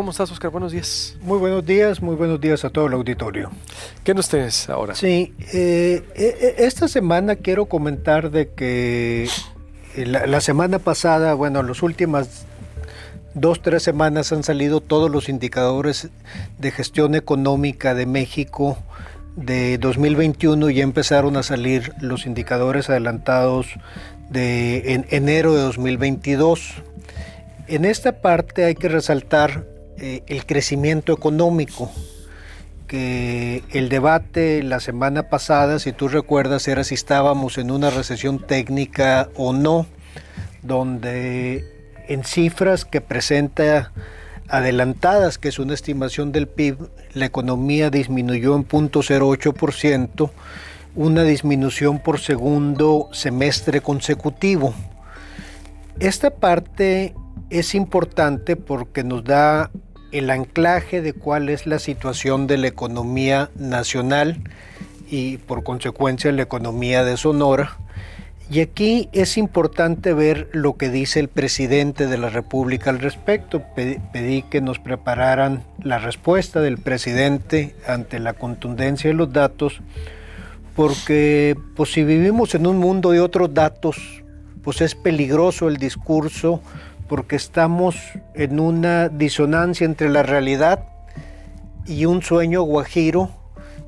¿Cómo 0.00 0.12
estás, 0.12 0.32
Oscar? 0.32 0.50
Buenos 0.50 0.72
días. 0.72 1.18
Muy 1.20 1.36
buenos 1.36 1.66
días, 1.66 2.00
muy 2.00 2.16
buenos 2.16 2.40
días 2.40 2.64
a 2.64 2.70
todo 2.70 2.86
el 2.86 2.94
auditorio. 2.94 3.50
¿Qué 4.02 4.14
nos 4.14 4.30
tienes 4.30 4.70
ahora? 4.70 4.94
Sí, 4.94 5.34
eh, 5.52 6.02
eh, 6.14 6.54
esta 6.56 6.88
semana 6.88 7.36
quiero 7.36 7.66
comentar 7.66 8.30
de 8.30 8.48
que 8.48 9.28
la, 9.94 10.26
la 10.26 10.40
semana 10.40 10.78
pasada, 10.78 11.34
bueno, 11.34 11.62
las 11.62 11.82
últimas 11.82 12.46
dos, 13.34 13.60
tres 13.60 13.82
semanas 13.82 14.32
han 14.32 14.42
salido 14.42 14.80
todos 14.80 15.10
los 15.10 15.28
indicadores 15.28 16.08
de 16.56 16.70
gestión 16.70 17.14
económica 17.14 17.94
de 17.94 18.06
México 18.06 18.78
de 19.36 19.76
2021 19.76 20.70
y 20.70 20.76
ya 20.76 20.82
empezaron 20.82 21.36
a 21.36 21.42
salir 21.42 21.92
los 22.00 22.24
indicadores 22.24 22.88
adelantados 22.88 23.66
de 24.30 24.94
en 24.94 25.04
enero 25.10 25.52
de 25.52 25.60
2022. 25.60 26.72
En 27.66 27.84
esta 27.84 28.22
parte 28.22 28.64
hay 28.64 28.74
que 28.74 28.88
resaltar 28.88 29.79
eh, 30.00 30.22
el 30.28 30.46
crecimiento 30.46 31.12
económico, 31.12 31.90
que 32.86 33.62
el 33.70 33.90
debate 33.90 34.62
la 34.62 34.80
semana 34.80 35.28
pasada, 35.28 35.78
si 35.78 35.92
tú 35.92 36.08
recuerdas, 36.08 36.66
era 36.68 36.84
si 36.84 36.94
estábamos 36.94 37.58
en 37.58 37.70
una 37.70 37.90
recesión 37.90 38.38
técnica 38.38 39.28
o 39.36 39.52
no, 39.52 39.86
donde 40.62 41.64
en 42.08 42.24
cifras 42.24 42.86
que 42.86 43.00
presenta 43.02 43.92
adelantadas, 44.48 45.36
que 45.36 45.48
es 45.48 45.58
una 45.58 45.74
estimación 45.74 46.32
del 46.32 46.48
PIB, 46.48 46.88
la 47.12 47.26
economía 47.26 47.90
disminuyó 47.90 48.56
en 48.56 48.66
0.08%, 48.66 50.30
una 50.96 51.22
disminución 51.24 51.98
por 52.00 52.18
segundo 52.18 53.08
semestre 53.12 53.82
consecutivo. 53.82 54.74
Esta 56.00 56.30
parte 56.30 57.14
es 57.50 57.74
importante 57.74 58.56
porque 58.56 59.04
nos 59.04 59.22
da 59.24 59.70
el 60.12 60.30
anclaje 60.30 61.02
de 61.02 61.12
cuál 61.12 61.48
es 61.48 61.66
la 61.66 61.78
situación 61.78 62.46
de 62.46 62.58
la 62.58 62.66
economía 62.66 63.50
nacional 63.56 64.38
y 65.08 65.38
por 65.38 65.62
consecuencia 65.62 66.32
la 66.32 66.42
economía 66.42 67.04
de 67.04 67.16
Sonora. 67.16 67.76
Y 68.50 68.60
aquí 68.60 69.08
es 69.12 69.38
importante 69.38 70.12
ver 70.12 70.48
lo 70.52 70.76
que 70.76 70.88
dice 70.88 71.20
el 71.20 71.28
presidente 71.28 72.08
de 72.08 72.18
la 72.18 72.30
República 72.30 72.90
al 72.90 72.98
respecto. 72.98 73.62
Pedí 73.76 74.42
que 74.42 74.60
nos 74.60 74.80
prepararan 74.80 75.62
la 75.82 75.98
respuesta 75.98 76.60
del 76.60 76.78
presidente 76.78 77.76
ante 77.86 78.18
la 78.18 78.32
contundencia 78.32 79.08
de 79.08 79.14
los 79.14 79.32
datos, 79.32 79.80
porque 80.74 81.56
pues, 81.76 81.92
si 81.92 82.02
vivimos 82.02 82.56
en 82.56 82.66
un 82.66 82.78
mundo 82.78 83.12
de 83.12 83.20
otros 83.20 83.54
datos, 83.54 83.96
pues 84.64 84.80
es 84.80 84.96
peligroso 84.96 85.68
el 85.68 85.76
discurso 85.76 86.60
porque 87.10 87.34
estamos 87.34 87.96
en 88.34 88.60
una 88.60 89.08
disonancia 89.08 89.84
entre 89.84 90.08
la 90.08 90.22
realidad 90.22 90.84
y 91.84 92.04
un 92.04 92.22
sueño 92.22 92.62
guajiro 92.62 93.32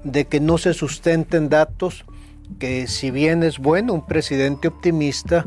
de 0.03 0.25
que 0.25 0.41
no 0.41 0.59
se 0.59 0.75
sustenten 0.75 1.49
datos, 1.49 2.05
que 2.59 2.89
si 2.89 3.13
bien 3.13 3.45
es 3.45 3.61
bueno 3.61 3.93
un 3.93 4.05
presidente 4.05 4.67
optimista, 4.67 5.47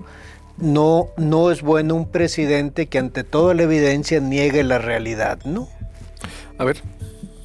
no, 0.58 1.08
no 1.18 1.52
es 1.52 1.64
bueno 1.64 1.96
un 1.96 2.10
presidente 2.10 2.88
que 2.88 2.98
ante 2.98 3.26
toda 3.26 3.54
la 3.54 3.64
evidencia 3.64 4.22
niegue 4.22 4.64
la 4.64 4.78
realidad, 4.78 5.44
¿no? 5.44 5.68
A 6.58 6.64
ver. 6.64 6.82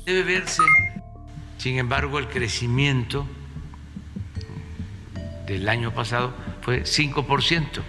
Debe 0.07 0.23
verse, 0.23 0.63
sin 1.59 1.77
embargo, 1.77 2.21
el 2.21 2.29
crecimiento 2.29 3.27
del 5.49 5.69
año 5.69 5.93
pasado 5.93 6.33
fue 6.61 6.85
5%. 6.85 7.83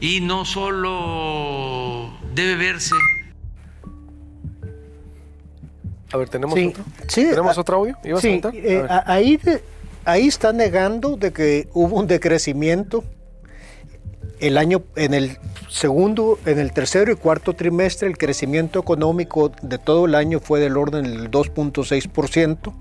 Y 0.00 0.20
no 0.20 0.44
solo 0.44 2.12
debe 2.34 2.54
verse. 2.56 2.94
A 6.12 6.16
ver, 6.16 6.28
¿tenemos 6.28 6.54
Sí, 6.58 6.68
otro? 6.68 6.84
sí, 7.08 7.24
¿Tenemos 7.28 7.58
a- 7.58 7.60
otro 7.60 7.76
audio? 7.78 7.96
¿Ibas 8.04 8.18
a 8.20 8.22
Sí? 8.22 8.40
A 8.42 8.50
eh, 8.54 8.86
a- 8.88 9.12
ahí, 9.12 9.36
de- 9.36 9.62
ahí 10.04 10.26
está 10.26 10.52
negando 10.52 11.16
de 11.16 11.32
que 11.32 11.68
hubo 11.74 11.96
un 11.96 12.06
decrecimiento 12.06 13.04
el 14.40 14.56
año 14.56 14.84
en 14.96 15.12
el 15.14 15.36
segundo, 15.68 16.38
en 16.46 16.58
el 16.60 16.72
tercero 16.72 17.12
y 17.12 17.16
cuarto 17.16 17.52
trimestre 17.54 18.08
el 18.08 18.16
crecimiento 18.16 18.78
económico 18.78 19.50
de 19.60 19.76
todo 19.78 20.06
el 20.06 20.14
año 20.14 20.40
fue 20.40 20.60
del 20.60 20.76
orden 20.78 21.02
del 21.02 21.30
2.6% 21.30 22.72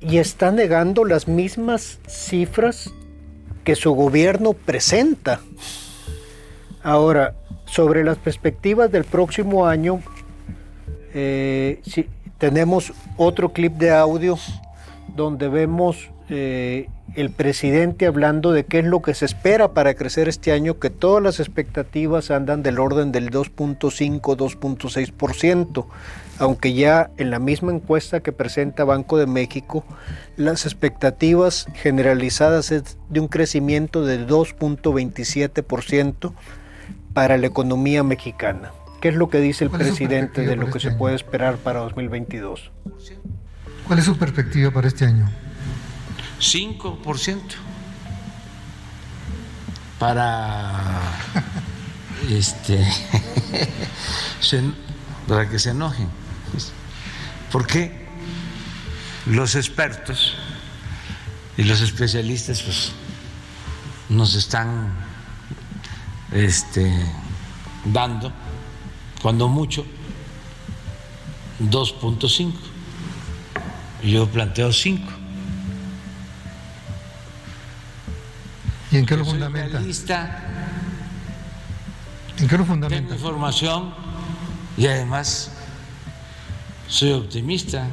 y 0.00 0.16
está 0.18 0.50
negando 0.50 1.04
las 1.04 1.28
mismas 1.28 1.98
cifras 2.08 2.90
que 3.64 3.76
su 3.76 3.92
gobierno 3.92 4.52
presenta. 4.52 5.40
Ahora, 6.82 7.34
sobre 7.64 8.04
las 8.04 8.18
perspectivas 8.18 8.90
del 8.90 9.04
próximo 9.04 9.66
año, 9.66 10.00
eh, 11.14 11.80
tenemos 12.38 12.92
otro 13.16 13.52
clip 13.52 13.74
de 13.74 13.90
audio 13.90 14.36
donde 15.14 15.48
vemos 15.48 16.10
eh, 16.28 16.88
el 17.14 17.30
presidente 17.30 18.06
hablando 18.06 18.52
de 18.52 18.64
qué 18.64 18.78
es 18.78 18.84
lo 18.84 19.02
que 19.02 19.14
se 19.14 19.26
espera 19.26 19.74
para 19.74 19.94
crecer 19.94 20.28
este 20.28 20.52
año, 20.52 20.78
que 20.78 20.90
todas 20.90 21.22
las 21.22 21.40
expectativas 21.40 22.30
andan 22.30 22.62
del 22.62 22.78
orden 22.78 23.12
del 23.12 23.30
2.5, 23.30 24.20
2.6%, 24.20 25.86
aunque 26.38 26.72
ya 26.72 27.10
en 27.18 27.30
la 27.30 27.38
misma 27.38 27.72
encuesta 27.72 28.20
que 28.20 28.32
presenta 28.32 28.84
Banco 28.84 29.18
de 29.18 29.26
México, 29.26 29.84
las 30.36 30.64
expectativas 30.64 31.66
generalizadas 31.74 32.72
es 32.72 32.96
de 33.10 33.20
un 33.20 33.28
crecimiento 33.28 34.04
de 34.04 34.26
2.27% 34.26 36.32
para 37.12 37.36
la 37.36 37.46
economía 37.46 38.02
mexicana. 38.02 38.72
¿Qué 39.00 39.08
es 39.08 39.16
lo 39.16 39.28
que 39.28 39.40
dice 39.40 39.64
el 39.64 39.70
¿Cuál 39.70 39.82
es 39.82 39.88
su 39.88 39.94
presidente 39.94 40.46
de 40.46 40.56
lo 40.56 40.66
que 40.66 40.78
este 40.78 40.80
se 40.80 40.88
año? 40.90 40.98
puede 40.98 41.16
esperar 41.16 41.56
para 41.56 41.80
2022? 41.80 42.70
¿Cuál 43.86 43.98
es 43.98 44.04
su 44.04 44.16
perspectiva 44.16 44.70
para 44.70 44.88
este 44.88 45.04
año? 45.04 45.28
5% 46.42 47.40
para 50.00 51.00
este 52.28 52.78
para 55.28 55.48
que 55.48 55.60
se 55.60 55.70
enojen. 55.70 56.08
¿Por 57.52 57.64
qué 57.64 58.08
los 59.26 59.54
expertos 59.54 60.34
y 61.56 61.62
los 61.62 61.80
especialistas 61.80 62.60
pues 62.62 62.90
nos 64.08 64.34
están 64.34 64.92
este 66.32 66.92
dando 67.84 68.32
cuando 69.22 69.46
mucho 69.46 69.86
2.5 71.60 72.52
yo 74.02 74.28
planteo 74.28 74.72
5 74.72 75.21
¿Y 78.92 78.98
en 78.98 79.06
qué 79.06 79.16
lo 79.16 79.24
fundamenta? 79.24 79.78
¿En 79.78 79.86
qué 82.36 82.58
lo 82.58 82.64
tengo 82.64 82.66
fundamenta? 82.66 83.14
información 83.14 83.94
y 84.76 84.86
además 84.86 85.50
soy 86.88 87.12
optimista, 87.12 87.86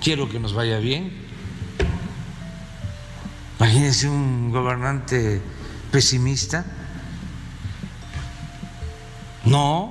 quiero 0.00 0.28
que 0.28 0.38
nos 0.38 0.54
vaya 0.54 0.78
bien. 0.78 1.12
Imagínense 3.58 4.08
un 4.08 4.52
gobernante 4.52 5.42
pesimista. 5.90 6.64
No, 9.44 9.90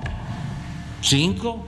cinco. 1.01 1.67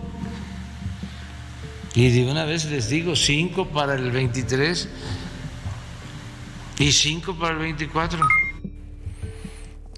Y 1.93 2.09
de 2.11 2.31
una 2.31 2.45
vez 2.45 2.63
les 2.65 2.87
digo, 2.87 3.17
cinco 3.17 3.67
para 3.67 3.95
el 3.95 4.11
23 4.11 4.87
y 6.79 6.91
cinco 6.93 7.35
para 7.35 7.53
el 7.53 7.59
24. 7.59 8.36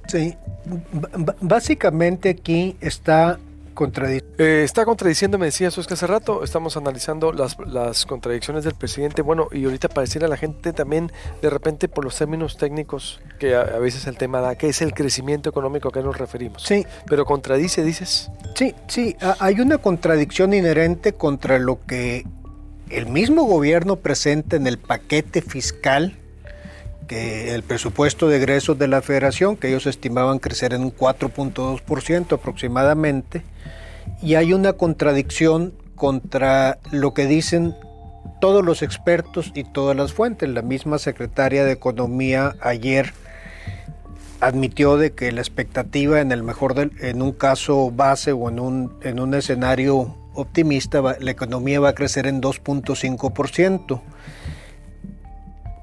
Sí, 0.10 0.36
b- 0.66 1.34
básicamente 1.42 2.30
aquí 2.30 2.76
está 2.82 3.40
contradiciendo. 3.74 4.36
Eh, 4.44 4.64
está 4.66 4.84
contradiciendo, 4.84 5.38
me 5.38 5.46
decías 5.46 5.78
Oscar 5.78 5.94
hace 5.94 6.08
rato, 6.08 6.44
estamos 6.44 6.76
analizando 6.76 7.32
las, 7.32 7.56
las 7.66 8.06
contradicciones 8.06 8.66
del 8.66 8.74
presidente, 8.74 9.22
bueno, 9.22 9.48
y 9.54 9.64
ahorita 9.64 9.88
para 9.88 10.02
decirle 10.02 10.26
a 10.26 10.30
la 10.30 10.36
gente 10.36 10.74
también, 10.74 11.12
de 11.42 11.50
repente 11.50 11.88
por 11.88 12.04
los 12.04 12.18
términos 12.18 12.58
técnicos, 12.58 13.22
que 13.40 13.56
a, 13.56 13.62
a 13.62 13.80
veces 13.80 14.06
el 14.08 14.18
tema 14.18 14.42
da, 14.42 14.56
que 14.58 14.68
es 14.68 14.82
el 14.82 14.94
crecimiento 14.94 15.50
económico 15.50 15.88
a 15.90 15.92
que 15.94 16.02
nos 16.02 16.18
referimos. 16.18 16.64
Sí, 16.64 16.86
Pero 17.08 17.24
contradice, 17.26 17.84
dices. 17.84 18.30
sí, 18.56 18.76
sí, 18.88 19.16
ha- 19.22 19.38
hay 19.40 19.62
una 19.62 19.78
contradicción 19.78 20.54
inherente 20.54 21.14
contra 21.14 21.58
lo 21.58 21.80
que 21.86 22.26
el 22.90 23.06
mismo 23.06 23.44
gobierno 23.44 23.96
presenta 23.96 24.58
en 24.58 24.68
el 24.68 24.78
paquete 24.78 25.42
fiscal, 25.42 26.18
que 27.10 27.54
el 27.56 27.64
presupuesto 27.64 28.30
de 28.30 28.38
egresos 28.38 28.78
de 28.78 28.88
la 28.88 29.02
federación, 29.02 29.58
que 29.58 29.68
ellos 29.68 29.88
estimaban 29.88 30.40
crecer 30.40 30.74
en 30.74 30.84
un 30.84 30.96
4.2% 30.96 32.34
aproximadamente, 32.34 33.42
y 34.22 34.36
hay 34.36 34.54
una 34.54 34.74
contradicción 34.74 35.74
contra 35.96 36.78
lo 36.92 37.14
que 37.14 37.26
dicen 37.26 37.76
todos 38.40 38.64
los 38.64 38.84
expertos 38.84 39.52
y 39.54 39.66
todas 39.66 39.98
las 39.98 40.14
fuentes. 40.14 40.48
La 40.48 40.62
misma 40.62 41.00
secretaria 41.00 41.66
de 41.66 41.74
Economía 41.74 42.56
ayer 42.62 43.12
admitió 44.40 44.98
de 44.98 45.12
que 45.12 45.32
la 45.32 45.42
expectativa 45.42 46.22
en 46.22 46.32
el 46.32 46.44
mejor 46.44 46.92
en 47.00 47.22
un 47.22 47.32
caso 47.34 47.92
base 47.92 48.32
o 48.32 48.50
en 48.50 48.60
un, 48.60 48.98
en 49.04 49.20
un 49.20 49.34
escenario 49.34 50.16
optimista 50.34 51.02
la 51.20 51.32
economía 51.32 51.80
va 51.80 51.90
a 51.90 51.96
crecer 51.96 52.28
en 52.28 52.42
2.5%. 52.42 54.02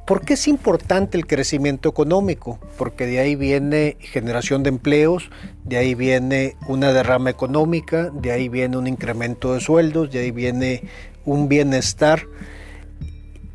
¿Por 0.06 0.24
qué 0.24 0.34
es 0.34 0.46
importante 0.46 1.18
el 1.18 1.26
crecimiento 1.26 1.88
económico? 1.88 2.60
Porque 2.78 3.06
de 3.06 3.18
ahí 3.18 3.34
viene 3.34 3.96
generación 3.98 4.62
de 4.62 4.68
empleos, 4.68 5.30
de 5.64 5.78
ahí 5.78 5.96
viene 5.96 6.54
una 6.68 6.92
derrama 6.92 7.28
económica, 7.28 8.10
de 8.10 8.30
ahí 8.30 8.48
viene 8.48 8.76
un 8.76 8.86
incremento 8.86 9.52
de 9.52 9.60
sueldos, 9.60 10.12
de 10.12 10.20
ahí 10.20 10.30
viene 10.30 10.84
un 11.24 11.48
bienestar. 11.48 12.22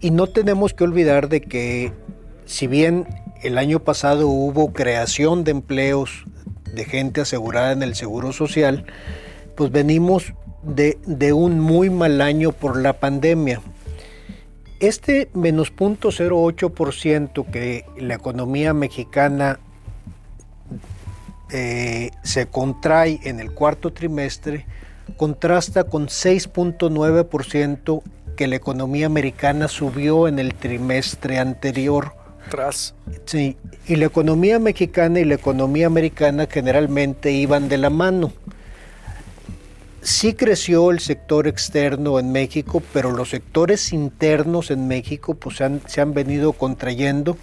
Y 0.02 0.12
no 0.12 0.28
tenemos 0.28 0.74
que 0.74 0.84
olvidar 0.84 1.30
de 1.30 1.40
que 1.40 1.94
si 2.44 2.68
bien 2.68 3.08
el 3.44 3.58
año 3.58 3.80
pasado 3.80 4.28
hubo 4.28 4.74
creación 4.74 5.46
de 5.46 5.52
empleos 5.52 6.26
de 6.76 6.84
gente 6.84 7.22
asegurada 7.22 7.72
en 7.72 7.82
el 7.82 7.96
Seguro 7.96 8.34
Social, 8.34 8.86
pues 9.56 9.72
venimos 9.72 10.34
de, 10.64 10.98
de 11.06 11.32
un 11.32 11.62
muy 11.62 11.90
mal 11.90 12.20
año 12.20 12.52
por 12.52 12.78
la 12.78 12.92
pandemia. 12.92 13.62
Este 14.82 15.30
menos 15.36 15.74
0.08% 15.74 17.46
que 17.52 17.86
la 17.98 18.16
economía 18.16 18.74
mexicana 18.74 19.60
eh, 21.52 22.10
se 22.24 22.48
contrae 22.48 23.20
en 23.24 23.40
el 23.40 23.52
cuarto 23.52 23.94
trimestre 23.94 24.66
contrasta 25.18 25.84
con 25.84 26.08
6.9% 26.08 28.02
que 28.36 28.48
la 28.48 28.56
economía 28.56 29.06
americana 29.06 29.68
subió 29.68 30.28
en 30.28 30.40
el 30.40 30.56
trimestre 30.56 31.38
anterior. 31.38 32.14
Tras. 32.50 32.96
Sí, 33.26 33.58
y 33.88 33.98
la 33.98 34.06
economía 34.06 34.58
mexicana 34.58 35.20
y 35.20 35.26
la 35.26 35.36
economía 35.36 35.86
americana 35.86 36.48
generalmente 36.50 37.32
iban 37.32 37.70
de 37.70 37.78
la 37.78 37.92
mano. 37.92 38.34
Sí 40.02 40.34
creció 40.34 40.90
el 40.90 41.00
sector 41.00 41.48
externo 41.48 42.18
en 42.20 42.32
México, 42.32 42.82
pero 42.92 43.12
los 43.12 43.30
sectores 43.30 43.94
internos 43.94 44.72
en 44.72 44.88
México 44.88 45.36
pues, 45.36 45.58
se 45.86 46.02
han 46.02 46.14
venido 46.14 46.54
contrayendo 46.54 47.38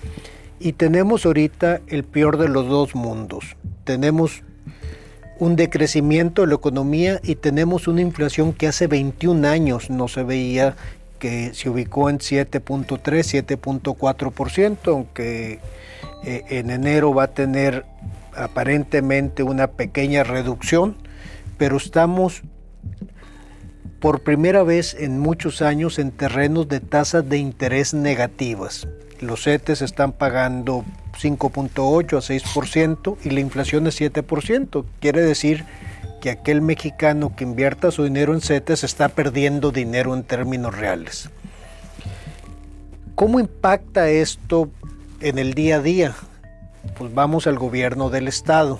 y 0.58 0.72
tenemos 0.72 1.24
ahorita 1.24 1.80
el 1.86 2.04
peor 2.04 2.36
de 2.36 2.48
los 2.48 2.66
dos 2.68 2.94
mundos. 2.94 3.56
Tenemos 3.84 4.42
un 5.38 5.54
decrecimiento 5.54 6.42
de 6.42 6.48
la 6.48 6.54
economía 6.56 7.20
y 7.22 7.36
tenemos 7.36 7.86
una 7.86 8.00
inflación 8.00 8.52
que 8.52 8.66
hace 8.66 8.88
21 8.88 9.46
años 9.46 9.88
no 9.88 10.08
se 10.08 10.24
veía, 10.24 10.74
que 11.20 11.54
se 11.54 11.70
ubicó 11.70 12.10
en 12.10 12.18
7.3, 12.18 12.88
7.4%, 13.46 14.76
aunque 14.86 15.60
eh, 16.24 16.44
en 16.48 16.70
enero 16.70 17.14
va 17.14 17.24
a 17.24 17.28
tener 17.28 17.84
aparentemente 18.34 19.44
una 19.44 19.68
pequeña 19.68 20.24
reducción 20.24 20.96
pero 21.58 21.76
estamos 21.76 22.42
por 24.00 24.20
primera 24.20 24.62
vez 24.62 24.94
en 24.98 25.18
muchos 25.18 25.60
años 25.60 25.98
en 25.98 26.12
terrenos 26.12 26.68
de 26.68 26.80
tasas 26.80 27.28
de 27.28 27.38
interés 27.38 27.94
negativas. 27.94 28.86
Los 29.20 29.44
CETES 29.44 29.82
están 29.82 30.12
pagando 30.12 30.84
5.8 31.20 32.16
a 32.16 32.20
6% 32.20 33.16
y 33.24 33.30
la 33.30 33.40
inflación 33.40 33.88
es 33.88 34.00
7%. 34.00 34.84
Quiere 35.00 35.22
decir 35.22 35.64
que 36.20 36.30
aquel 36.30 36.62
mexicano 36.62 37.34
que 37.34 37.44
invierta 37.44 37.90
su 37.90 38.04
dinero 38.04 38.34
en 38.34 38.40
CETES 38.40 38.84
está 38.84 39.08
perdiendo 39.08 39.72
dinero 39.72 40.14
en 40.14 40.22
términos 40.22 40.76
reales. 40.76 41.30
¿Cómo 43.16 43.40
impacta 43.40 44.08
esto 44.08 44.70
en 45.20 45.38
el 45.38 45.54
día 45.54 45.76
a 45.76 45.80
día? 45.80 46.14
Pues 46.96 47.12
vamos 47.12 47.48
al 47.48 47.58
gobierno 47.58 48.10
del 48.10 48.28
estado. 48.28 48.78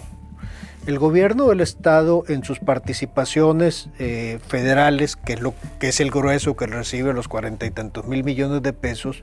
El 0.86 0.98
gobierno 0.98 1.48
del 1.48 1.60
estado 1.60 2.24
en 2.28 2.44
sus 2.44 2.60
participaciones 2.60 3.90
eh, 3.98 4.38
federales, 4.46 5.16
que 5.16 5.34
es, 5.34 5.40
lo, 5.40 5.54
que 5.78 5.88
es 5.88 6.00
el 6.00 6.10
grueso 6.10 6.56
que 6.56 6.66
recibe 6.66 7.12
los 7.12 7.28
cuarenta 7.28 7.66
y 7.66 7.70
tantos 7.70 8.06
mil 8.06 8.24
millones 8.24 8.62
de 8.62 8.72
pesos, 8.72 9.22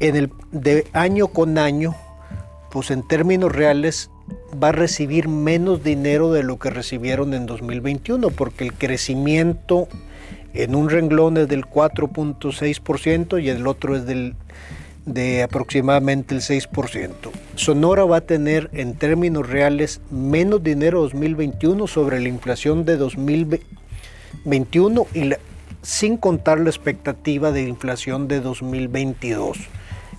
en 0.00 0.16
el, 0.16 0.30
de 0.52 0.86
año 0.92 1.28
con 1.28 1.56
año, 1.56 1.94
pues 2.70 2.90
en 2.90 3.06
términos 3.06 3.54
reales 3.54 4.10
va 4.62 4.68
a 4.68 4.72
recibir 4.72 5.28
menos 5.28 5.82
dinero 5.82 6.32
de 6.32 6.42
lo 6.42 6.58
que 6.58 6.70
recibieron 6.70 7.32
en 7.32 7.46
2021, 7.46 8.30
porque 8.30 8.64
el 8.64 8.74
crecimiento 8.74 9.88
en 10.52 10.74
un 10.74 10.90
renglón 10.90 11.36
es 11.36 11.48
del 11.48 11.64
4.6% 11.64 13.42
y 13.42 13.48
el 13.48 13.66
otro 13.66 13.96
es 13.96 14.06
del 14.06 14.34
de 15.06 15.44
aproximadamente 15.44 16.34
el 16.34 16.42
6%. 16.42 17.30
Sonora 17.54 18.04
va 18.04 18.18
a 18.18 18.22
tener 18.22 18.68
en 18.72 18.94
términos 18.94 19.48
reales 19.48 20.00
menos 20.10 20.62
dinero 20.62 21.00
2021 21.02 21.86
sobre 21.86 22.20
la 22.20 22.28
inflación 22.28 22.84
de 22.84 22.96
2021 22.96 25.06
y 25.14 25.30
sin 25.82 26.16
contar 26.16 26.58
la 26.58 26.70
expectativa 26.70 27.52
de 27.52 27.62
inflación 27.62 28.26
de 28.26 28.40
2022. 28.40 29.58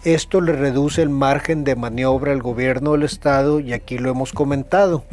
Esto 0.05 0.39
le 0.39 0.53
reduce 0.53 1.01
el 1.01 1.09
margen 1.09 1.65
de 1.65 1.75
maniobra 1.75 2.31
al 2.31 2.41
gobierno 2.41 2.93
del 2.93 3.03
estado 3.03 3.59
y 3.59 3.73
aquí 3.73 3.97
lo 3.97 4.09
hemos 4.09 4.31
comentado. 4.31 5.03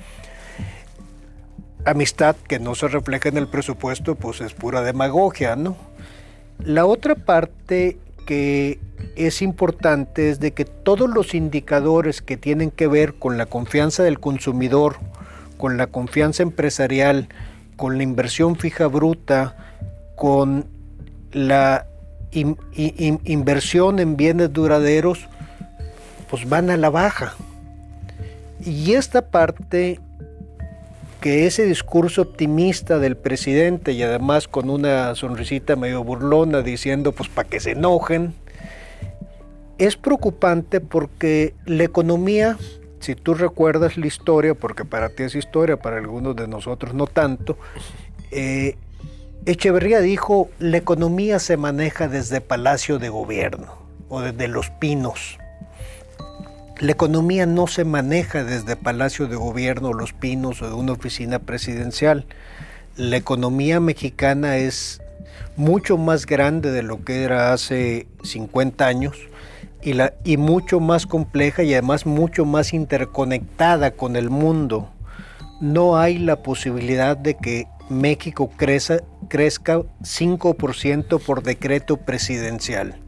Amistad 1.85 2.37
que 2.37 2.61
no 2.61 2.77
se 2.77 2.87
refleja 2.87 3.29
en 3.29 3.39
el 3.39 3.49
presupuesto 3.49 4.15
pues 4.15 4.41
es 4.41 4.55
pura 4.55 4.83
demagogia, 4.83 5.57
¿no? 5.57 5.77
La 6.61 6.87
otra 6.87 7.17
parte 7.17 7.99
que 8.25 8.79
es 9.17 9.43
importante 9.43 10.31
es 10.31 10.41
de 10.41 10.53
que 10.53 10.65
todos 10.65 11.09
los 11.09 11.35
indicadores 11.35 12.23
que 12.23 12.37
tienen 12.37 12.71
que 12.71 12.87
ver 12.87 13.15
con 13.15 13.39
la 13.39 13.47
confianza 13.47 14.03
del 14.03 14.21
consumidor, 14.21 14.97
con 15.57 15.77
la 15.77 15.87
confianza 15.87 16.43
empresarial, 16.43 17.29
con 17.77 17.97
la 17.97 18.03
inversión 18.03 18.57
fija 18.57 18.87
bruta, 18.87 19.57
con 20.17 20.67
la 21.33 21.87
inversión 22.33 23.99
en 23.99 24.17
bienes 24.17 24.53
duraderos, 24.53 25.27
pues 26.29 26.49
van 26.49 26.71
a 26.71 26.77
la 26.77 26.91
baja. 26.91 27.35
Y 28.65 28.95
esta 28.95 29.31
parte 29.31 30.01
que 31.25 31.47
ese 31.47 31.65
discurso 31.65 32.21
optimista 32.21 32.99
del 32.99 33.17
presidente 33.17 33.93
y 33.93 34.03
además 34.03 34.47
con 34.47 34.69
una 34.69 35.15
sonrisita 35.15 35.75
medio 35.75 36.05
burlona 36.05 36.61
diciendo 36.61 37.13
pues 37.13 37.31
para 37.31 37.49
que 37.49 37.61
se 37.61 37.71
enojen, 37.71 38.35
es 39.79 39.97
preocupante 39.97 40.83
porque 40.83 41.55
la 41.65 41.83
economía, 41.83 42.59
si 43.01 43.15
tú 43.15 43.33
recuerdas 43.33 43.97
la 43.97 44.07
historia, 44.07 44.55
porque 44.55 44.85
para 44.85 45.09
ti 45.09 45.23
es 45.23 45.35
historia, 45.35 45.79
para 45.79 45.97
algunos 45.97 46.37
de 46.37 46.47
nosotros 46.47 46.93
no 46.93 47.07
tanto, 47.07 47.57
eh, 48.31 48.77
Echeverría 49.47 50.01
dijo, 50.01 50.51
la 50.59 50.77
economía 50.77 51.39
se 51.39 51.57
maneja 51.57 52.07
desde 52.07 52.43
Palacio 52.43 52.99
de 52.99 53.09
Gobierno 53.09 53.79
o 54.11 54.21
desde 54.21 54.47
Los 54.47 54.69
Pinos. 54.69 55.39
La 56.81 56.91
economía 56.91 57.47
no 57.47 57.69
se 57.69 57.85
maneja 57.85 58.43
desde 58.43 58.75
Palacio 58.75 59.29
de 59.29 59.37
Gobierno, 59.37 59.93
Los 59.93 60.13
Pinos 60.13 60.61
o 60.61 60.69
de 60.69 60.75
una 60.75 60.93
oficina 60.93 61.39
presidencial. 61.39 62.27
La 62.97 63.17
economía 63.17 63.79
mexicana 63.79 64.57
es 64.57 65.01
mucho 65.57 65.97
más 65.97 66.27
grande 66.27 66.73
de 66.73 66.83
lo 66.83 67.05
que 67.05 67.23
era 67.23 67.53
hace 67.53 68.09
50 68.25 68.87
años 68.87 69.17
y, 69.83 69.93
la, 69.93 70.15
y 70.25 70.37
mucho 70.37 70.81
más 70.81 71.07
compleja 71.07 71.63
y 71.63 71.75
además 71.75 72.07
mucho 72.07 72.45
más 72.45 72.75
interconectada 72.75 73.93
con 73.93 74.17
el 74.17 74.29
mundo. 74.29 74.91
No 75.61 75.97
hay 75.97 76.19
la 76.19 76.43
posibilidad 76.43 77.17
de 77.17 77.37
que 77.37 77.69
México 77.89 78.51
crezca, 78.57 78.99
crezca 79.29 79.79
5% 80.03 81.21
por 81.21 81.45
decreto 81.45 81.99
presidencial 81.99 83.04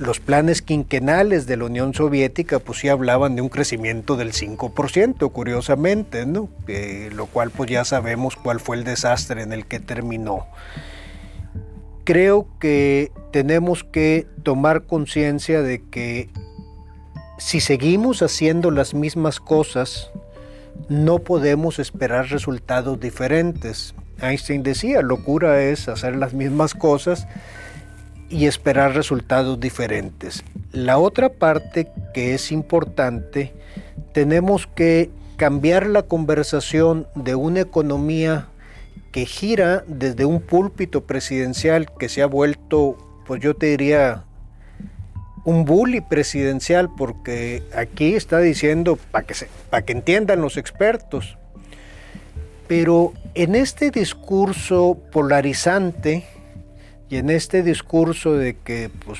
los 0.00 0.18
planes 0.18 0.62
quinquenales 0.62 1.46
de 1.46 1.58
la 1.58 1.66
Unión 1.66 1.92
Soviética 1.92 2.58
pues 2.58 2.78
sí 2.78 2.88
hablaban 2.88 3.36
de 3.36 3.42
un 3.42 3.50
crecimiento 3.50 4.16
del 4.16 4.32
5%, 4.32 5.30
curiosamente, 5.30 6.24
¿no? 6.24 6.48
lo 7.12 7.26
cual 7.26 7.50
pues 7.50 7.70
ya 7.70 7.84
sabemos 7.84 8.34
cuál 8.34 8.60
fue 8.60 8.78
el 8.78 8.84
desastre 8.84 9.42
en 9.42 9.52
el 9.52 9.66
que 9.66 9.78
terminó. 9.78 10.46
Creo 12.04 12.48
que 12.58 13.12
tenemos 13.30 13.84
que 13.84 14.26
tomar 14.42 14.84
conciencia 14.84 15.60
de 15.60 15.82
que 15.90 16.30
si 17.38 17.60
seguimos 17.60 18.22
haciendo 18.22 18.70
las 18.70 18.94
mismas 18.94 19.38
cosas, 19.38 20.10
no 20.88 21.18
podemos 21.18 21.78
esperar 21.78 22.30
resultados 22.30 22.98
diferentes. 22.98 23.94
Einstein 24.22 24.62
decía, 24.62 25.02
locura 25.02 25.62
es 25.62 25.88
hacer 25.88 26.16
las 26.16 26.32
mismas 26.32 26.72
cosas 26.72 27.26
y 28.30 28.46
esperar 28.46 28.94
resultados 28.94 29.58
diferentes. 29.58 30.44
La 30.72 30.98
otra 30.98 31.28
parte 31.28 31.88
que 32.14 32.32
es 32.34 32.52
importante, 32.52 33.52
tenemos 34.12 34.66
que 34.68 35.10
cambiar 35.36 35.86
la 35.86 36.02
conversación 36.02 37.06
de 37.14 37.34
una 37.34 37.60
economía 37.60 38.46
que 39.10 39.26
gira 39.26 39.84
desde 39.86 40.24
un 40.24 40.40
púlpito 40.40 41.04
presidencial 41.04 41.90
que 41.98 42.08
se 42.08 42.22
ha 42.22 42.26
vuelto, 42.26 42.96
pues 43.26 43.40
yo 43.40 43.54
te 43.54 43.66
diría, 43.66 44.24
un 45.44 45.64
bully 45.64 46.00
presidencial 46.00 46.88
porque 46.96 47.62
aquí 47.74 48.14
está 48.14 48.38
diciendo, 48.38 48.98
para 49.10 49.26
que, 49.26 49.34
para 49.70 49.84
que 49.84 49.92
entiendan 49.92 50.40
los 50.40 50.56
expertos, 50.56 51.36
pero 52.68 53.12
en 53.34 53.56
este 53.56 53.90
discurso 53.90 54.96
polarizante 55.10 56.24
y 57.10 57.16
en 57.16 57.28
este 57.28 57.64
discurso 57.64 58.34
de 58.34 58.56
que 58.56 58.88
pues, 59.04 59.18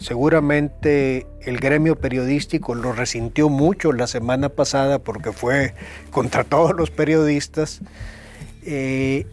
seguramente 0.00 1.28
el 1.42 1.58
gremio 1.58 1.94
periodístico 1.94 2.74
lo 2.74 2.92
resintió 2.92 3.48
mucho 3.48 3.92
la 3.92 4.08
semana 4.08 4.48
pasada 4.48 4.98
porque 4.98 5.32
fue 5.32 5.74
contra 6.10 6.42
todos 6.44 6.74
los 6.74 6.90
periodistas, 6.90 7.80
eh, 8.66 9.26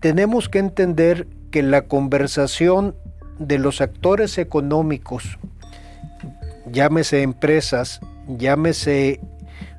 tenemos 0.00 0.50
que 0.50 0.58
entender 0.58 1.26
que 1.50 1.62
la 1.62 1.82
conversación 1.82 2.94
de 3.38 3.58
los 3.58 3.80
actores 3.80 4.36
económicos, 4.36 5.38
llámese 6.70 7.22
empresas, 7.22 8.00
llámese 8.28 9.20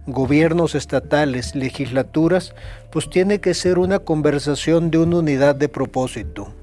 gobiernos 0.08 0.74
estatales, 0.74 1.54
legislaturas, 1.54 2.56
pues 2.92 3.10
tiene 3.12 3.42
que 3.42 3.54
ser 3.54 3.78
una 3.78 4.00
conversación 4.00 4.90
de 4.90 4.98
una 5.00 5.18
unidad 5.18 5.56
de 5.56 5.70
propósito. 5.70 6.57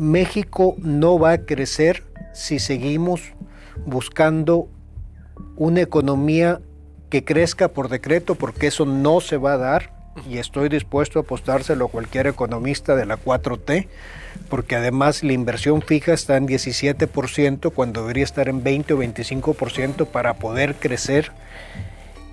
México 0.00 0.76
no 0.78 1.18
va 1.18 1.32
a 1.32 1.44
crecer 1.44 2.04
si 2.32 2.58
seguimos 2.58 3.20
buscando 3.84 4.66
una 5.56 5.82
economía 5.82 6.62
que 7.10 7.22
crezca 7.22 7.68
por 7.68 7.90
decreto, 7.90 8.34
porque 8.34 8.68
eso 8.68 8.86
no 8.86 9.20
se 9.20 9.36
va 9.36 9.52
a 9.52 9.58
dar, 9.58 9.92
y 10.26 10.38
estoy 10.38 10.70
dispuesto 10.70 11.18
a 11.18 11.22
apostárselo 11.22 11.84
a 11.84 11.88
cualquier 11.88 12.28
economista 12.28 12.96
de 12.96 13.04
la 13.04 13.18
4T, 13.18 13.88
porque 14.48 14.76
además 14.76 15.22
la 15.22 15.34
inversión 15.34 15.82
fija 15.82 16.14
está 16.14 16.38
en 16.38 16.48
17% 16.48 17.70
cuando 17.70 18.00
debería 18.00 18.24
estar 18.24 18.48
en 18.48 18.62
20 18.62 18.94
o 18.94 18.98
25% 19.02 20.06
para 20.06 20.34
poder 20.34 20.76
crecer. 20.76 21.30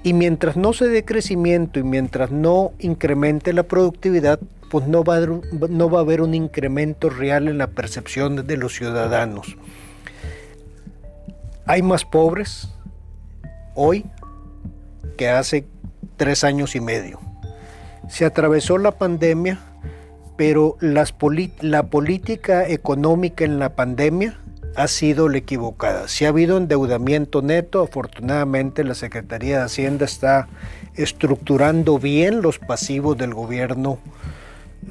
Y 0.04 0.14
mientras 0.14 0.56
no 0.56 0.72
se 0.72 0.88
dé 0.88 1.04
crecimiento 1.04 1.80
y 1.80 1.84
mientras 1.84 2.32
no 2.32 2.72
incremente 2.80 3.52
la 3.52 3.64
productividad, 3.64 4.40
pues 4.70 4.88
no 4.88 5.04
va, 5.04 5.16
a 5.16 5.18
haber, 5.18 5.30
no 5.70 5.90
va 5.90 6.00
a 6.00 6.02
haber 6.02 6.22
un 6.22 6.34
incremento 6.34 7.10
real 7.10 7.48
en 7.48 7.58
la 7.58 7.68
percepción 7.68 8.48
de 8.48 8.58
los 8.58 8.74
ciudadanos. 8.74 9.56
Hay 11.66 11.82
más 11.82 12.06
pobres 12.06 12.70
hoy 13.76 14.06
que 15.18 15.30
hace 15.30 15.66
tres 16.16 16.44
años 16.44 16.76
y 16.76 16.82
medio. 16.82 17.20
Se 18.10 18.26
atravesó 18.26 18.78
la 18.78 18.92
pandemia 18.92 19.60
pero 20.38 20.78
las 20.80 21.14
la 21.62 21.88
política 21.88 22.70
económica 22.70 23.44
en 23.44 23.60
la 23.60 23.76
pandemia 23.76 24.40
ha 24.76 24.88
sido 24.88 25.28
la 25.28 25.40
equivocada. 25.40 26.08
Si 26.08 26.26
ha 26.26 26.30
habido 26.30 26.58
endeudamiento 26.58 27.42
neto, 27.42 27.82
afortunadamente 27.82 28.84
la 28.84 28.94
Secretaría 28.94 29.58
de 29.58 29.64
Hacienda 29.66 30.06
está 30.06 30.48
estructurando 30.94 31.98
bien 31.98 32.44
los 32.44 32.60
pasivos 32.60 33.18
del 33.18 33.34
gobierno 33.34 33.98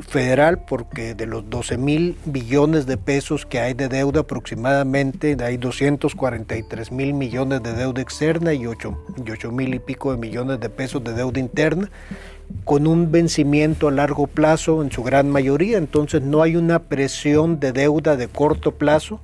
federal 0.00 0.64
porque 0.66 1.14
de 1.14 1.26
los 1.26 1.48
12 1.48 1.78
mil 1.78 2.16
billones 2.24 2.86
de 2.86 2.96
pesos 2.96 3.46
que 3.46 3.60
hay 3.60 3.74
de 3.74 3.88
deuda 3.88 4.20
aproximadamente 4.20 5.36
hay 5.40 5.56
243 5.56 6.92
mil 6.92 7.14
millones 7.14 7.62
de 7.62 7.72
deuda 7.72 8.02
externa 8.02 8.52
y 8.52 8.66
8 8.66 8.96
mil 9.52 9.74
y 9.74 9.78
pico 9.78 10.12
de 10.12 10.18
millones 10.18 10.60
de 10.60 10.68
pesos 10.68 11.02
de 11.02 11.14
deuda 11.14 11.40
interna 11.40 11.90
con 12.64 12.86
un 12.86 13.10
vencimiento 13.10 13.88
a 13.88 13.92
largo 13.92 14.26
plazo 14.26 14.82
en 14.82 14.90
su 14.90 15.02
gran 15.02 15.30
mayoría, 15.30 15.78
entonces 15.78 16.22
no 16.22 16.42
hay 16.42 16.56
una 16.56 16.80
presión 16.80 17.60
de 17.60 17.72
deuda 17.72 18.16
de 18.16 18.28
corto 18.28 18.72
plazo. 18.72 19.20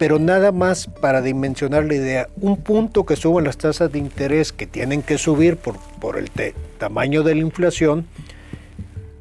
Pero 0.00 0.18
nada 0.18 0.50
más 0.50 0.88
para 0.88 1.22
dimensionar 1.22 1.84
la 1.84 1.94
idea, 1.94 2.28
un 2.40 2.56
punto 2.56 3.06
que 3.06 3.14
suben 3.14 3.44
las 3.44 3.58
tasas 3.58 3.92
de 3.92 3.98
interés 3.98 4.50
que 4.50 4.66
tienen 4.66 5.02
que 5.02 5.18
subir 5.18 5.58
por, 5.58 5.76
por 6.00 6.16
el 6.16 6.30
tamaño 6.78 7.22
de 7.22 7.36
la 7.36 7.42
inflación, 7.42 8.06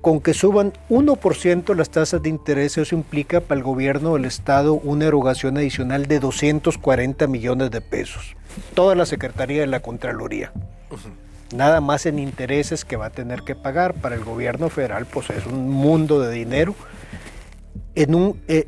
con 0.01 0.21
que 0.21 0.33
suban 0.33 0.71
1% 0.89 1.75
las 1.75 1.89
tasas 1.89 2.23
de 2.23 2.29
interés, 2.29 2.77
eso 2.77 2.95
implica 2.95 3.41
para 3.41 3.59
el 3.59 3.63
gobierno 3.63 4.13
del 4.13 4.23
Estado 4.23 4.73
una 4.73 5.05
erogación 5.05 5.57
adicional 5.57 6.07
de 6.07 6.21
240 6.21 7.27
millones 7.27 7.69
de 7.69 7.81
pesos. 7.81 8.37
Toda 8.73 8.95
la 8.95 9.05
Secretaría 9.05 9.61
de 9.61 9.67
la 9.67 9.81
Contraloría 9.81 10.53
nada 11.53 11.81
más 11.81 12.05
en 12.05 12.19
intereses 12.19 12.85
que 12.85 12.95
va 12.95 13.07
a 13.07 13.09
tener 13.09 13.41
que 13.41 13.55
pagar 13.55 13.95
para 13.95 14.15
el 14.15 14.23
gobierno 14.23 14.69
federal, 14.69 15.05
pues 15.05 15.29
es 15.29 15.45
un 15.45 15.69
mundo 15.69 16.19
de 16.21 16.31
dinero, 16.31 16.75
en 17.95 18.15
un, 18.15 18.41
eh, 18.47 18.67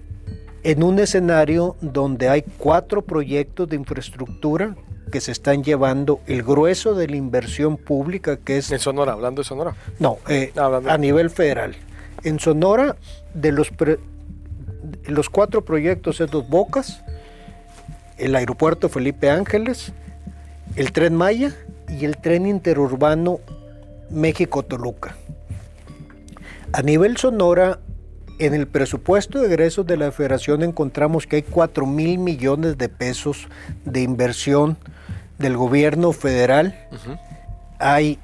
en 0.63 0.83
un 0.83 0.99
escenario 0.99 1.75
donde 1.81 2.29
hay 2.29 2.43
cuatro 2.57 3.01
proyectos 3.01 3.69
de 3.69 3.75
infraestructura 3.75 4.75
que 5.11 5.21
se 5.21 5.31
están 5.31 5.63
llevando 5.63 6.21
el 6.27 6.43
grueso 6.43 6.95
de 6.95 7.07
la 7.07 7.17
inversión 7.17 7.77
pública 7.77 8.37
que 8.37 8.57
es... 8.57 8.71
En 8.71 8.79
Sonora, 8.79 9.13
hablando 9.13 9.41
de 9.41 9.47
Sonora. 9.47 9.75
No, 9.99 10.17
eh, 10.27 10.53
a 10.55 10.97
nivel 10.97 11.29
federal. 11.29 11.75
En 12.23 12.39
Sonora, 12.39 12.95
de 13.33 13.51
los, 13.51 13.71
los 15.05 15.29
cuatro 15.29 15.65
proyectos 15.65 16.21
es 16.21 16.31
Dos 16.31 16.47
Bocas, 16.47 17.03
el 18.17 18.35
aeropuerto 18.35 18.87
Felipe 18.87 19.29
Ángeles, 19.29 19.91
el 20.75 20.91
tren 20.91 21.15
Maya 21.15 21.55
y 21.89 22.05
el 22.05 22.17
tren 22.17 22.45
interurbano 22.45 23.39
México-Toluca. 24.09 25.15
A 26.73 26.81
nivel 26.83 27.17
Sonora, 27.17 27.79
en 28.41 28.55
el 28.55 28.67
presupuesto 28.67 29.39
de 29.39 29.47
egresos 29.47 29.85
de 29.85 29.97
la 29.97 30.11
federación 30.11 30.63
encontramos 30.63 31.27
que 31.27 31.37
hay 31.37 31.41
4 31.43 31.85
mil 31.85 32.17
millones 32.17 32.75
de 32.77 32.89
pesos 32.89 33.47
de 33.85 34.01
inversión 34.01 34.77
del 35.37 35.57
gobierno 35.57 36.11
federal. 36.11 36.87
Hay 37.77 38.17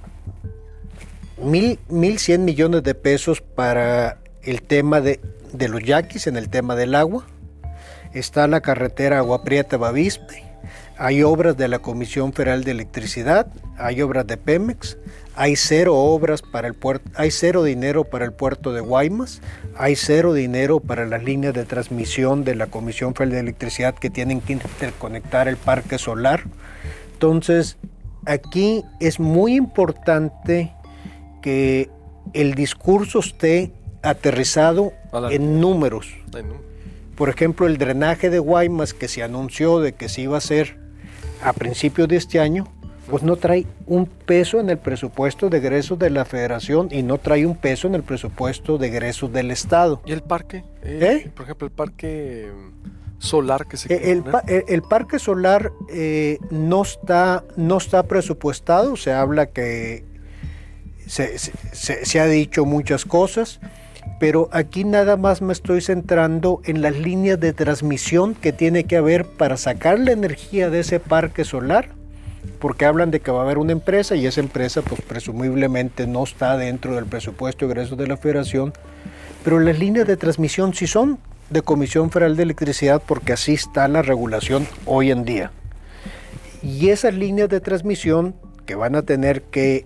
mil, 1.42 1.80
1.100 1.90 2.40
millones 2.40 2.82
de 2.82 2.96
pesos 2.96 3.42
para 3.42 4.18
el 4.42 4.64
tema 4.64 5.02
de, 5.02 5.20
de, 5.54 5.68
los 5.68 5.84
yaquis, 5.84 6.26
en 6.26 6.36
el 6.36 6.50
tema 6.50 6.76
del 6.76 6.96
agua. 6.96 7.28
Está 8.14 8.48
la 8.48 8.62
carretera 8.62 9.20
Agua 9.20 9.44
Prieta-Bavispe 9.44 10.47
hay 10.98 11.24
obras 11.24 11.58
de 11.58 11.68
la 11.68 11.80
Comisión 11.80 12.34
Federal 12.34 12.64
de 12.64 12.72
Electricidad, 12.72 13.48
hay 13.78 14.02
obras 14.02 14.26
de 14.26 14.38
Pemex, 14.38 14.98
hay 15.36 15.56
cero 15.56 15.96
obras 15.96 16.42
para 16.42 16.68
el 16.68 16.74
puerto, 16.74 17.10
hay 17.16 17.30
cero 17.30 17.64
dinero 17.64 18.04
para 18.04 18.26
el 18.26 18.34
puerto 18.34 18.74
de 18.74 18.82
Guaymas, 18.82 19.42
hay 19.76 19.96
cero 19.96 20.34
dinero 20.34 20.80
para 20.80 21.06
las 21.06 21.24
líneas 21.24 21.54
de 21.54 21.66
transmisión 21.66 22.44
de 22.44 22.56
la 22.56 22.68
Comisión 22.68 23.14
Federal 23.14 23.34
de 23.34 23.40
Electricidad 23.42 23.94
que 23.96 24.10
tienen 24.10 24.42
que 24.42 24.54
interconectar 24.54 25.48
el 25.48 25.58
parque 25.58 26.00
solar. 26.00 26.44
Entonces, 27.14 27.78
aquí 28.26 28.84
es 29.00 29.20
muy 29.20 29.56
importante 29.56 30.74
que 31.42 31.90
el 32.34 32.56
discurso 32.56 33.20
esté 33.20 33.72
aterrizado 34.02 34.94
en 35.30 35.62
números. 35.62 36.08
Por 37.16 37.30
ejemplo, 37.30 37.68
el 37.68 37.78
drenaje 37.78 38.30
de 38.30 38.40
Guaymas 38.40 38.94
que 38.94 39.08
se 39.08 39.24
anunció 39.24 39.80
de 39.80 39.94
que 39.94 40.10
se 40.10 40.22
iba 40.22 40.36
a 40.36 40.38
hacer 40.38 40.87
a 41.42 41.54
principios 41.54 42.08
de 42.08 42.18
este 42.18 42.40
año, 42.40 42.68
pues 43.10 43.24
no 43.24 43.38
trae 43.38 43.66
un 43.86 44.06
peso 44.06 44.60
en 44.60 44.70
el 44.70 44.78
presupuesto 44.78 45.50
de 45.50 45.58
egresos 45.58 45.98
de 45.98 46.10
la 46.10 46.26
federación 46.26 46.90
y 46.92 47.04
no 47.04 47.18
trae 47.18 47.46
un 47.46 47.56
peso 47.56 47.88
en 47.88 47.96
el 47.96 48.04
presupuesto 48.04 48.78
de 48.78 48.88
egresos 48.88 49.32
del 49.32 49.52
Estado. 49.52 50.02
¿Y 50.06 50.12
el 50.12 50.22
parque? 50.22 50.64
Eh, 50.84 51.24
¿Eh? 51.26 51.32
Por 51.34 51.46
ejemplo, 51.46 51.68
el 51.68 51.74
parque 51.74 52.52
solar 53.20 53.66
que 53.66 53.78
se 53.78 53.94
eh, 53.94 54.12
el, 54.12 54.24
el, 54.68 54.82
parque 54.84 55.20
solar 55.20 55.72
no, 56.52 56.82
está, 56.84 57.44
no 57.56 57.78
está 57.78 58.04
presupuestado, 58.04 58.96
se 58.96 59.12
habla 59.12 59.48
que 59.48 60.06
se, 61.08 61.38
se 61.40 62.20
ha 62.20 62.28
dicho 62.28 62.66
muchas 62.66 63.06
cosas 63.06 63.60
pero 64.20 64.50
aquí 64.52 64.84
nada 64.84 65.16
más 65.18 65.42
me 65.42 65.54
estoy 65.54 65.82
centrando 65.82 66.62
en 66.66 66.82
las 66.82 66.96
líneas 66.96 67.40
de 67.40 67.54
transmisión 67.54 68.34
que 68.34 68.52
tiene 68.52 68.86
que 68.86 68.98
haber 68.98 69.26
para 69.26 69.58
sacar 69.58 70.00
la 70.00 70.12
energía 70.12 70.70
de 70.70 70.80
ese 70.80 71.00
parque 71.00 71.44
solar, 71.44 71.90
porque 72.60 72.86
hablan 72.86 73.12
de 73.12 73.20
que 73.20 73.32
va 73.32 73.42
a 73.42 73.44
haber 73.44 73.58
una 73.58 73.74
empresa 73.74 74.16
y 74.16 74.26
esa 74.26 74.40
empresa 74.40 74.82
pues 74.82 75.02
presumiblemente 75.02 76.08
no 76.08 76.24
está 76.24 76.58
dentro 76.58 76.96
del 76.96 77.06
presupuesto 77.06 77.66
de 77.66 77.74
egresos 77.74 77.98
de 77.98 78.08
la 78.08 78.18
federación, 78.18 78.74
pero 79.44 79.60
las 79.60 79.78
líneas 79.78 80.08
de 80.08 80.18
transmisión 80.18 80.74
sí 80.74 80.88
son 80.88 81.20
de 81.50 81.62
Comisión 81.62 82.10
Federal 82.10 82.36
de 82.36 82.44
Electricidad 82.44 83.02
porque 83.06 83.34
así 83.34 83.54
está 83.54 83.88
la 83.88 84.02
regulación 84.02 84.68
hoy 84.86 85.12
en 85.12 85.24
día. 85.24 85.52
Y 86.64 86.90
esas 86.90 87.14
líneas 87.14 87.50
de 87.50 87.62
transmisión 87.62 88.36
que 88.66 88.76
van 88.76 88.96
a 88.96 89.04
tener 89.04 89.44
que 89.44 89.86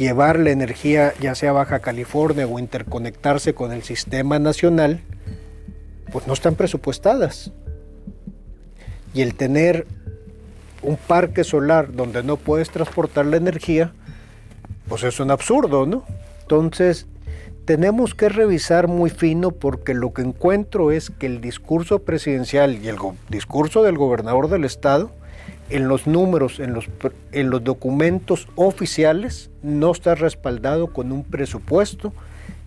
llevar 0.00 0.38
la 0.38 0.50
energía 0.50 1.12
ya 1.20 1.34
sea 1.34 1.50
a 1.50 1.52
Baja 1.52 1.80
California 1.80 2.46
o 2.46 2.58
interconectarse 2.58 3.54
con 3.54 3.70
el 3.70 3.82
sistema 3.82 4.38
nacional, 4.38 5.02
pues 6.10 6.26
no 6.26 6.32
están 6.32 6.54
presupuestadas. 6.54 7.52
Y 9.12 9.20
el 9.20 9.34
tener 9.34 9.86
un 10.82 10.96
parque 10.96 11.44
solar 11.44 11.92
donde 11.92 12.22
no 12.22 12.38
puedes 12.38 12.70
transportar 12.70 13.26
la 13.26 13.36
energía, 13.36 13.92
pues 14.88 15.02
es 15.02 15.20
un 15.20 15.30
absurdo, 15.30 15.84
¿no? 15.84 16.04
Entonces, 16.40 17.06
tenemos 17.66 18.14
que 18.14 18.30
revisar 18.30 18.88
muy 18.88 19.10
fino 19.10 19.50
porque 19.50 19.92
lo 19.92 20.14
que 20.14 20.22
encuentro 20.22 20.92
es 20.92 21.10
que 21.10 21.26
el 21.26 21.42
discurso 21.42 22.00
presidencial 22.00 22.82
y 22.82 22.88
el 22.88 22.96
discurso 23.28 23.82
del 23.82 23.98
gobernador 23.98 24.48
del 24.48 24.64
estado 24.64 25.12
en 25.70 25.88
los 25.88 26.06
números, 26.06 26.60
en 26.60 26.74
los, 26.74 26.88
en 27.32 27.50
los 27.50 27.64
documentos 27.64 28.48
oficiales, 28.56 29.50
no 29.62 29.92
está 29.92 30.14
respaldado 30.14 30.92
con 30.92 31.12
un 31.12 31.24
presupuesto 31.24 32.12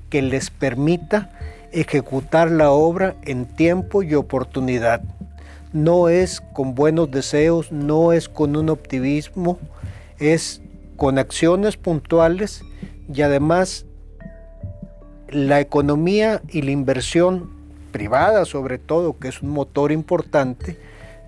que 0.10 0.22
les 0.22 0.50
permita 0.50 1.32
ejecutar 1.72 2.52
la 2.52 2.72
obra 2.72 3.16
en 3.24 3.46
tiempo 3.46 4.04
y 4.04 4.14
oportunidad. 4.16 5.02
No 5.74 6.08
es 6.08 6.42
con 6.54 6.76
buenos 6.76 7.10
deseos, 7.12 7.72
no 7.72 8.14
es 8.14 8.30
con 8.30 8.56
un 8.56 8.70
optimismo, 8.70 9.60
es 10.20 10.62
con 10.96 11.18
acciones 11.18 11.78
puntuales 11.78 12.64
y 13.12 13.22
además 13.24 13.86
la 15.30 15.60
economía 15.60 16.42
y 16.50 16.62
la 16.62 16.72
inversión 16.72 17.50
privada 17.92 18.46
sobre 18.46 18.78
todo, 18.78 19.18
que 19.18 19.30
es 19.30 19.42
un 19.42 19.50
motor 19.50 19.92
importante, 19.92 20.78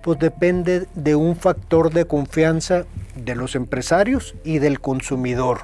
pues 0.06 0.20
depende 0.20 0.86
de 0.94 1.16
un 1.16 1.34
factor 1.34 1.92
de 1.92 2.04
confianza 2.04 2.84
de 3.16 3.34
los 3.34 3.56
empresarios 3.56 4.36
y 4.44 4.60
del 4.60 4.80
consumidor. 4.80 5.62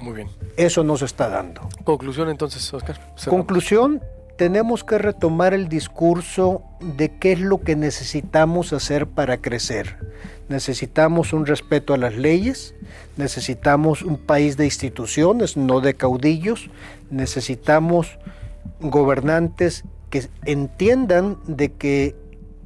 Muy 0.00 0.14
bien. 0.14 0.28
Eso 0.56 0.82
nos 0.82 1.02
está 1.02 1.28
dando. 1.28 1.68
Conclusión 1.84 2.28
entonces, 2.28 2.74
Oscar. 2.74 3.00
Conclusión, 3.28 4.02
tenemos 4.36 4.82
que 4.82 4.98
retomar 4.98 5.54
el 5.54 5.68
discurso 5.68 6.64
de 6.80 7.16
qué 7.18 7.30
es 7.30 7.40
lo 7.40 7.60
que 7.60 7.76
necesitamos 7.76 8.72
hacer 8.72 9.06
para 9.06 9.36
crecer. 9.36 9.96
Necesitamos 10.48 11.32
un 11.32 11.46
respeto 11.46 11.94
a 11.94 11.96
las 11.96 12.16
leyes, 12.16 12.74
necesitamos 13.16 14.02
un 14.02 14.16
país 14.16 14.56
de 14.56 14.64
instituciones, 14.64 15.56
no 15.56 15.80
de 15.80 15.94
caudillos, 15.94 16.68
necesitamos 17.10 18.18
gobernantes 18.80 19.84
que 20.10 20.26
entiendan 20.46 21.38
de 21.46 21.72
que 21.72 22.23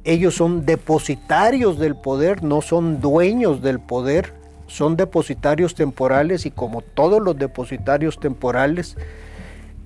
ellos 0.09 0.33
son 0.33 0.65
depositarios 0.65 1.77
del 1.77 1.95
poder, 1.95 2.43
no 2.43 2.61
son 2.61 2.99
dueños 2.99 3.61
del 3.61 3.79
poder, 3.79 4.33
son 4.65 4.97
depositarios 4.97 5.75
temporales 5.75 6.47
y 6.47 6.51
como 6.51 6.81
todos 6.81 7.21
los 7.21 7.37
depositarios 7.37 8.19
temporales 8.19 8.97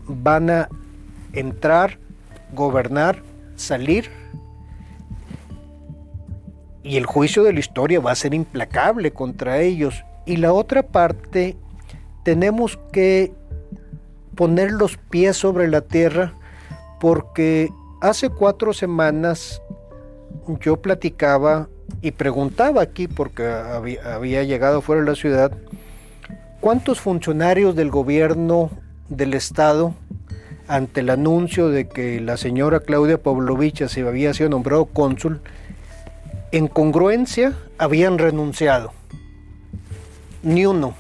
van 0.08 0.50
a 0.50 0.70
entrar, 1.34 1.98
gobernar, 2.54 3.22
salir 3.58 4.10
y 6.84 6.96
el 6.96 7.06
juicio 7.06 7.44
de 7.44 7.52
la 7.52 7.60
historia 7.60 8.00
va 8.00 8.12
a 8.12 8.16
ser 8.16 8.34
implacable 8.34 9.12
contra 9.12 9.60
ellos. 9.60 10.06
Y 10.26 10.38
la 10.38 10.54
otra 10.54 10.84
parte, 10.84 11.58
tenemos 12.24 12.80
que 12.94 13.34
poner 14.36 14.72
los 14.72 14.96
pies 14.96 15.36
sobre 15.36 15.68
la 15.68 15.82
tierra 15.82 16.34
porque 17.02 17.70
hace 18.02 18.30
cuatro 18.30 18.72
semanas 18.72 19.62
yo 20.60 20.78
platicaba 20.78 21.70
y 22.02 22.12
preguntaba 22.12 22.82
aquí, 22.82 23.08
porque 23.08 23.48
había, 23.48 24.44
llegado 24.44 24.82
fuera 24.82 25.02
de 25.02 25.10
la 25.10 25.16
ciudad, 25.16 25.52
¿cuántos 26.60 27.00
funcionarios 27.00 27.76
del 27.76 27.90
gobierno 27.90 28.70
del 29.10 29.34
Estado, 29.34 29.94
ante 30.68 31.02
el 31.02 31.10
anuncio 31.10 31.70
de 31.70 31.88
que 31.88 32.22
la 32.22 32.38
señora 32.38 32.80
Claudia 32.80 33.22
Pavlovich 33.22 33.86
se 33.88 34.08
había 34.08 34.34
sido 34.34 34.50
nombrado 34.50 34.86
cónsul, 34.86 35.42
en 36.52 36.68
congruencia 36.68 37.54
habían 37.78 38.18
renunciado? 38.18 38.92
Ni 40.42 40.66
uno. 40.66 40.94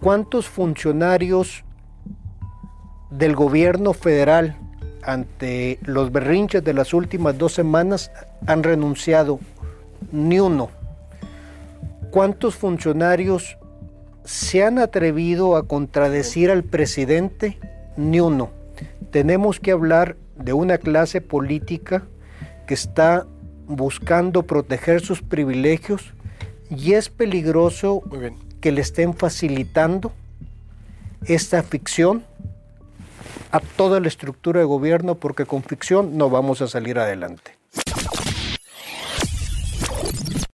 ¿Cuántos 0.00 0.48
funcionarios 0.48 1.64
del 3.10 3.34
gobierno 3.34 3.92
federal 3.92 4.56
ante 5.04 5.78
los 5.82 6.10
berrinches 6.10 6.64
de 6.64 6.74
las 6.74 6.94
últimas 6.94 7.36
dos 7.38 7.52
semanas 7.52 8.10
han 8.46 8.62
renunciado 8.62 9.38
ni 10.12 10.40
uno. 10.40 10.70
¿Cuántos 12.10 12.54
funcionarios 12.54 13.58
se 14.24 14.64
han 14.64 14.78
atrevido 14.78 15.56
a 15.56 15.66
contradecir 15.66 16.50
al 16.50 16.62
presidente? 16.62 17.58
Ni 17.96 18.20
uno. 18.20 18.50
Tenemos 19.10 19.60
que 19.60 19.72
hablar 19.72 20.16
de 20.36 20.52
una 20.52 20.78
clase 20.78 21.20
política 21.20 22.04
que 22.66 22.74
está 22.74 23.26
buscando 23.66 24.42
proteger 24.42 25.00
sus 25.00 25.22
privilegios 25.22 26.14
y 26.70 26.94
es 26.94 27.08
peligroso 27.08 28.02
que 28.60 28.72
le 28.72 28.80
estén 28.80 29.14
facilitando 29.14 30.12
esta 31.26 31.62
ficción 31.62 32.24
a 33.54 33.60
toda 33.60 34.00
la 34.00 34.08
estructura 34.08 34.58
de 34.58 34.66
gobierno 34.66 35.14
porque 35.14 35.46
con 35.46 35.62
ficción 35.62 36.18
no 36.18 36.28
vamos 36.28 36.60
a 36.60 36.66
salir 36.66 36.98
adelante. 36.98 37.53